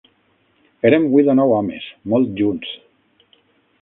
[0.89, 2.73] Érem vuit o nou homes, molt junts